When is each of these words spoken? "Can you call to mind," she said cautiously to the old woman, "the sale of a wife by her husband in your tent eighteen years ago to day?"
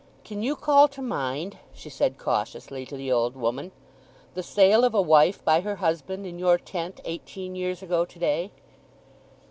"Can 0.23 0.41
you 0.41 0.55
call 0.55 0.87
to 0.87 1.01
mind," 1.03 1.59
she 1.75 1.87
said 1.87 2.17
cautiously 2.17 2.87
to 2.87 2.97
the 2.97 3.11
old 3.11 3.35
woman, 3.35 3.71
"the 4.33 4.41
sale 4.41 4.83
of 4.83 4.95
a 4.95 4.99
wife 5.01 5.45
by 5.45 5.61
her 5.61 5.75
husband 5.75 6.25
in 6.25 6.39
your 6.39 6.57
tent 6.57 6.99
eighteen 7.05 7.53
years 7.55 7.83
ago 7.83 8.03
to 8.05 8.17
day?" 8.17 8.51